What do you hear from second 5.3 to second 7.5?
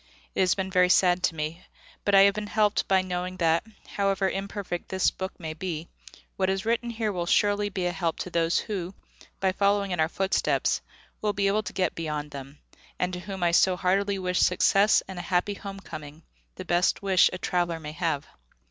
may be, what is written here will